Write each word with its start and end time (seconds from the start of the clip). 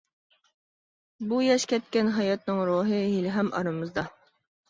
بۇ 1.33 1.41
ياش 1.47 1.65
كەتكەن 1.73 2.09
ھاياتنىڭ 2.17 2.61
روھى 2.71 3.03
ھېلىھەم 3.13 3.53
ئارىمىزدا. 3.59 4.09